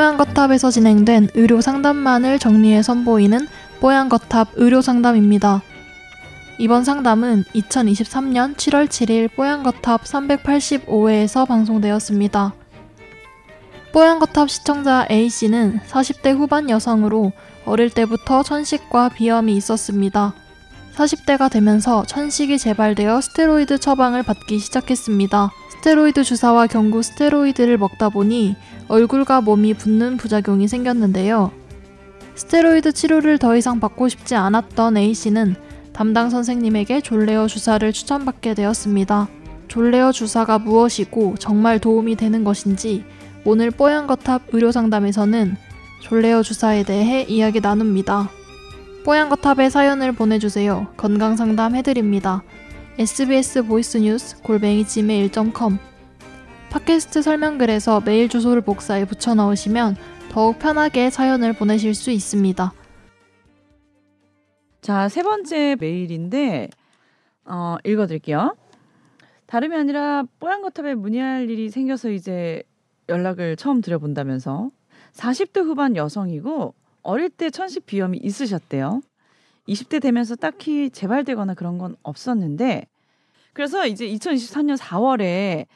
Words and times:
뽀얀거탑에서 0.00 0.70
진행된 0.70 1.28
의료 1.34 1.60
상담만을 1.60 2.38
정리해 2.38 2.82
선보이는 2.82 3.46
뽀얀거탑 3.80 4.52
의료 4.54 4.80
상담입니다. 4.80 5.60
이번 6.56 6.84
상담은 6.84 7.44
2023년 7.54 8.56
7월 8.56 8.88
7일 8.88 9.28
뽀얀거탑 9.36 10.04
385회에서 10.04 11.46
방송되었습니다. 11.46 12.54
뽀얀거탑 13.92 14.48
시청자 14.48 15.06
A씨는 15.10 15.80
40대 15.86 16.34
후반 16.34 16.70
여성으로 16.70 17.32
어릴 17.66 17.90
때부터 17.90 18.42
천식과 18.42 19.10
비염이 19.10 19.54
있었습니다. 19.54 20.32
40대가 20.96 21.50
되면서 21.50 22.04
천식이 22.04 22.58
재발되어 22.58 23.20
스테로이드 23.20 23.78
처방을 23.78 24.22
받기 24.22 24.58
시작했습니다. 24.58 25.50
스테로이드 25.70 26.24
주사와 26.24 26.66
경구 26.66 27.02
스테로이드를 27.02 27.78
먹다 27.78 28.08
보니 28.08 28.56
얼굴과 28.88 29.40
몸이 29.40 29.74
붓는 29.74 30.16
부작용이 30.16 30.68
생겼는데요. 30.68 31.52
스테로이드 32.34 32.92
치료를 32.92 33.38
더 33.38 33.56
이상 33.56 33.80
받고 33.80 34.08
싶지 34.08 34.34
않았던 34.34 34.96
A씨는 34.96 35.56
담당 35.92 36.30
선생님에게 36.30 37.00
졸레어 37.00 37.46
주사를 37.46 37.92
추천받게 37.92 38.54
되었습니다. 38.54 39.28
졸레어 39.68 40.12
주사가 40.12 40.58
무엇이고 40.58 41.36
정말 41.38 41.78
도움이 41.78 42.16
되는 42.16 42.44
것인지 42.44 43.04
오늘 43.44 43.70
뽀얀거탑 43.70 44.48
의료상담에서는 44.52 45.56
졸레어 46.00 46.42
주사에 46.42 46.82
대해 46.82 47.22
이야기 47.22 47.60
나눕니다. 47.60 48.30
뽀얀거탑에 49.04 49.70
사연을 49.70 50.12
보내주세요. 50.12 50.92
건강상담 50.98 51.74
해드립니다. 51.74 52.42
sbs 52.98 53.62
보이스뉴스 53.62 54.42
골뱅이 54.42 54.84
gmail.com 54.84 55.78
팟캐스트 56.68 57.22
설명글에서 57.22 58.02
메일 58.02 58.28
주소를 58.28 58.60
복사해 58.60 59.06
붙여 59.06 59.34
넣으시면 59.34 59.96
더욱 60.30 60.58
편하게 60.58 61.08
사연을 61.08 61.54
보내실 61.54 61.94
수 61.94 62.10
있습니다. 62.10 62.72
자, 64.82 65.08
세 65.08 65.22
번째 65.22 65.76
메일인데 65.80 66.68
어, 67.46 67.76
읽어드릴게요. 67.84 68.54
다름이 69.46 69.74
아니라 69.74 70.24
뽀얀거탑에 70.40 70.94
문의할 70.94 71.48
일이 71.48 71.70
생겨서 71.70 72.10
이제 72.10 72.62
연락을 73.08 73.56
처음 73.56 73.80
드려본다면서 73.80 74.68
40대 75.14 75.62
후반 75.62 75.96
여성이고 75.96 76.74
어릴 77.02 77.30
때 77.30 77.50
천식 77.50 77.86
비염이 77.86 78.18
있으셨대요. 78.18 79.00
20대 79.68 80.00
되면서 80.02 80.36
딱히 80.36 80.90
재발되거나 80.90 81.54
그런 81.54 81.78
건 81.78 81.96
없었는데 82.02 82.86
그래서 83.52 83.86
이제 83.86 84.06
2024년 84.08 84.76
4월에 84.76 85.66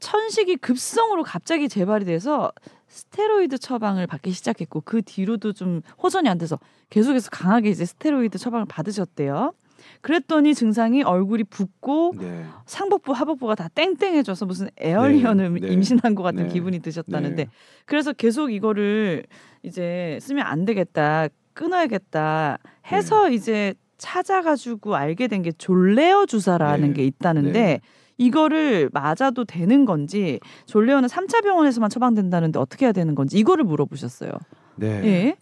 천식이 0.00 0.56
급성으로 0.56 1.22
갑자기 1.22 1.68
재발이 1.68 2.04
돼서 2.04 2.52
스테로이드 2.88 3.58
처방을 3.58 4.06
받기 4.06 4.30
시작했고 4.32 4.82
그 4.82 5.02
뒤로도 5.02 5.52
좀 5.52 5.82
호전이 6.02 6.28
안 6.28 6.38
돼서 6.38 6.58
계속해서 6.90 7.30
강하게 7.30 7.70
이제 7.70 7.84
스테로이드 7.84 8.38
처방을 8.38 8.66
받으셨대요. 8.66 9.52
그랬더니 10.00 10.54
증상이 10.54 11.02
얼굴이 11.02 11.44
붓고 11.44 12.14
네. 12.20 12.44
상복부 12.66 13.12
하복부가 13.12 13.54
다 13.54 13.68
땡땡해져서 13.74 14.46
무슨 14.46 14.68
에어리언을 14.78 15.54
네, 15.54 15.60
네. 15.60 15.72
임신한 15.72 16.14
것 16.14 16.22
같은 16.22 16.48
네. 16.48 16.52
기분이 16.52 16.80
드셨다는데 16.80 17.44
네. 17.44 17.50
그래서 17.84 18.12
계속 18.12 18.52
이거를 18.52 19.24
이제 19.62 20.18
쓰면 20.20 20.44
안 20.46 20.64
되겠다 20.64 21.28
끊어야겠다 21.54 22.58
해서 22.92 23.28
네. 23.28 23.34
이제 23.34 23.74
찾아가지고 23.98 24.96
알게 24.96 25.28
된 25.28 25.42
게 25.42 25.52
졸레어 25.52 26.26
주사라는 26.26 26.88
네. 26.88 26.94
게 26.94 27.04
있다는데 27.06 27.52
네. 27.52 27.80
이거를 28.16 28.90
맞아도 28.92 29.44
되는 29.44 29.84
건지 29.84 30.38
졸레어는 30.66 31.08
3차 31.08 31.42
병원에서만 31.42 31.90
처방된다는데 31.90 32.58
어떻게 32.58 32.86
해야 32.86 32.92
되는 32.92 33.14
건지 33.14 33.38
이거를 33.38 33.64
물어보셨어요. 33.64 34.30
네. 34.76 34.86
예. 35.04 35.36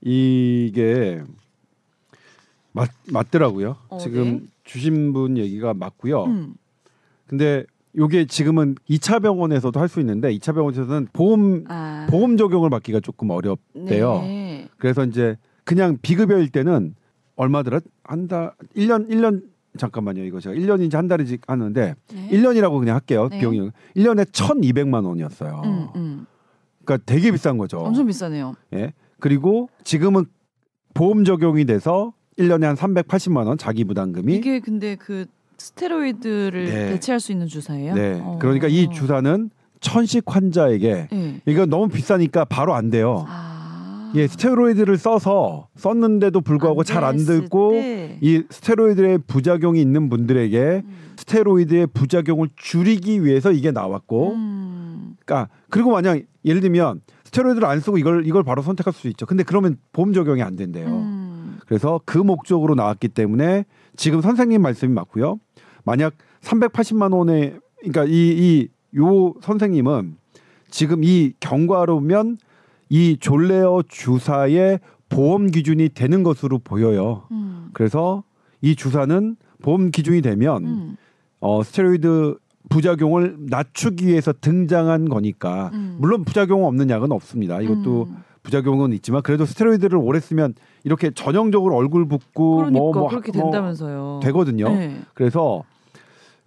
이게 0.00 1.22
맞 2.72 2.88
맞더라고요. 3.10 3.76
어, 3.88 3.98
지금 3.98 4.24
네. 4.24 4.40
주신 4.64 5.12
분 5.12 5.36
얘기가 5.36 5.74
맞고요. 5.74 6.24
음. 6.24 6.54
근데 7.26 7.64
요게 7.96 8.26
지금은 8.26 8.76
2차 8.88 9.22
병원에서도 9.22 9.78
할 9.78 9.88
수 9.88 10.00
있는데 10.00 10.32
2차 10.36 10.54
병원에서는 10.54 11.08
보험 11.12 11.64
아. 11.68 12.06
보험 12.10 12.36
적용을 12.36 12.70
받기가 12.70 13.00
조금 13.00 13.30
어렵대요. 13.30 14.20
네. 14.22 14.68
그래서 14.78 15.04
이제 15.04 15.36
그냥 15.64 15.98
비급여일 16.00 16.48
때는 16.50 16.94
얼마더라? 17.36 17.80
한 18.04 18.28
달, 18.28 18.52
1년, 18.76 19.08
1년, 19.08 19.42
잠깐만요. 19.78 20.22
이거 20.24 20.40
제가 20.40 20.54
1년인지 20.54 20.94
한 20.94 21.08
달인지 21.08 21.38
하는데, 21.46 21.94
네. 22.12 22.28
1년이라고 22.30 22.78
그냥 22.78 22.94
할게요. 22.96 23.28
네. 23.30 23.38
비용이. 23.40 23.70
1년에 23.96 24.26
1,200만 24.30 25.06
원이었어요. 25.06 25.62
음, 25.64 25.88
음. 25.96 26.26
그러니까 26.84 27.04
되게 27.06 27.30
비싼 27.30 27.56
거죠. 27.58 27.78
엄청 27.78 28.06
비싸네요. 28.06 28.54
예. 28.74 28.92
그리고 29.18 29.68
지금은 29.84 30.26
보험 30.94 31.24
적용이 31.24 31.64
돼서 31.64 32.12
1년에 32.38 32.62
한 32.62 32.76
380만 32.76 33.46
원 33.46 33.58
자기 33.58 33.84
부담금이 33.84 34.34
이게 34.34 34.60
근데 34.60 34.96
그 34.96 35.26
스테로이드를 35.58 36.64
네. 36.64 36.88
대체할 36.92 37.20
수 37.20 37.32
있는 37.32 37.46
주사예요? 37.46 37.94
네. 37.94 38.20
어. 38.22 38.38
그러니까 38.40 38.68
이 38.68 38.88
주사는 38.90 39.50
천식 39.80 40.24
환자에게 40.26 41.08
네. 41.10 41.40
이거 41.46 41.66
너무 41.66 41.88
비싸니까 41.88 42.44
바로 42.44 42.74
안 42.74 42.90
돼요. 42.90 43.24
아. 43.28 44.12
예, 44.14 44.26
스테로이드를 44.26 44.98
써서 44.98 45.68
썼는데도 45.76 46.40
불구하고 46.42 46.84
잘 46.84 47.02
안 47.02 47.16
듣고 47.16 47.70
때. 47.72 48.18
이 48.20 48.42
스테로이드의 48.50 49.18
부작용이 49.26 49.80
있는 49.80 50.08
분들에게 50.10 50.82
음. 50.84 50.96
스테로이드의 51.16 51.86
부작용을 51.88 52.48
줄이기 52.56 53.24
위해서 53.24 53.52
이게 53.52 53.70
나왔고, 53.70 54.32
음. 54.34 55.16
그러니까 55.24 55.48
그리고 55.70 55.92
만약 55.92 56.20
예를 56.44 56.60
들면 56.60 57.00
스테로이드를 57.24 57.66
안 57.66 57.80
쓰고 57.80 57.96
이걸 57.96 58.26
이걸 58.26 58.42
바로 58.42 58.60
선택할 58.62 58.92
수 58.92 59.08
있죠. 59.08 59.24
근데 59.24 59.42
그러면 59.44 59.78
보험 59.92 60.12
적용이 60.12 60.42
안 60.42 60.56
된대요. 60.56 60.88
음. 60.88 61.11
그래서 61.72 62.02
그 62.04 62.18
목적으로 62.18 62.74
나왔기 62.74 63.08
때문에 63.08 63.64
지금 63.96 64.20
선생님 64.20 64.60
말씀이 64.60 64.92
맞고요. 64.92 65.38
만약 65.84 66.12
380만 66.42 67.14
원에 67.16 67.54
그러니까 67.80 68.04
이 68.04 68.08
이 68.10 68.68
요 68.96 69.34
선생님은 69.40 70.16
지금 70.70 71.04
이 71.04 71.32
경과로면 71.40 72.38
이 72.88 73.16
졸레어 73.18 73.82
주사의 73.88 74.80
보험 75.08 75.46
기준이 75.46 75.90
되는 75.90 76.22
것으로 76.22 76.58
보여요. 76.58 77.24
음. 77.30 77.70
그래서 77.72 78.22
이 78.60 78.76
주사는 78.76 79.36
보험 79.62 79.90
기준이 79.90 80.22
되면 80.22 80.64
음. 80.64 80.96
어 81.40 81.62
스테로이드 81.62 82.36
부작용을 82.68 83.36
낮추기 83.40 84.06
위해서 84.06 84.32
등장한 84.40 85.08
거니까 85.08 85.70
음. 85.74 85.96
물론 85.98 86.24
부작용 86.24 86.64
없는 86.64 86.90
약은 86.90 87.12
없습니다. 87.12 87.60
이것도 87.60 88.08
음. 88.10 88.16
부작용은 88.42 88.92
있지만 88.94 89.22
그래도 89.22 89.44
스테로이드를 89.44 89.98
오래 89.98 90.20
쓰면 90.20 90.54
이렇게 90.84 91.10
전형적으로 91.10 91.76
얼굴 91.76 92.06
붓고 92.06 92.56
그러니까 92.56 92.78
뭐, 92.78 92.92
뭐, 92.92 93.08
그렇게 93.08 93.32
뭐 93.32 93.42
된다면서요. 93.42 94.20
되거든요. 94.22 94.68
네. 94.68 95.00
그래서 95.14 95.62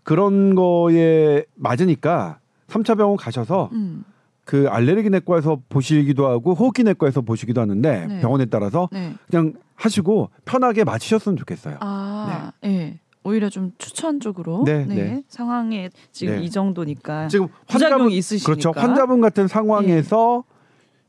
그런 0.04 0.56
거에 0.56 1.46
맞으니까 1.56 2.40
3차 2.68 2.98
병원 2.98 3.18
가셔서 3.18 3.70
음. 3.74 4.04
그 4.44 4.68
알레르기 4.70 5.10
내과에서 5.10 5.60
보시기도 5.70 6.28
하고 6.28 6.54
호흡기 6.54 6.84
내과에서 6.84 7.22
보시기도 7.22 7.62
하는데 7.62 8.06
네. 8.08 8.20
병원에 8.20 8.46
따라서 8.46 8.90
네. 8.92 9.14
그냥 9.30 9.54
하시고 9.76 10.30
편하게 10.46 10.84
맞으셨으면 10.84 11.38
좋겠어요. 11.38 11.78
아, 11.80 12.52
예. 12.64 13.00
오히려 13.24 13.50
좀 13.50 13.72
추천 13.80 14.20
쪽으로 14.20 14.64
네, 14.66 14.86
네. 14.86 15.24
상황에 15.28 15.90
지금 16.12 16.36
네. 16.36 16.44
이 16.44 16.50
정도니까 16.52 17.28
지금 17.28 17.48
환자분 17.68 18.12
있으시니까 18.12 18.46
그렇죠. 18.46 18.72
환자분 18.80 19.20
같은 19.20 19.48
상황에서 19.48 20.44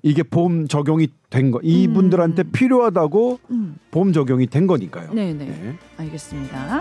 이게 0.07 0.23
보험 0.23 0.69
적용이 0.69 1.09
된 1.31 1.51
거. 1.51 1.59
이분들한테 1.65 2.45
음. 2.45 2.53
필요하다고 2.53 3.41
음. 3.51 3.77
보험 3.91 4.13
적용이 4.13 4.47
된 4.47 4.69
거니까요. 4.69 5.13
네, 5.13 5.35
네. 5.35 5.47
네. 5.47 5.77
알겠습니다. 5.97 6.81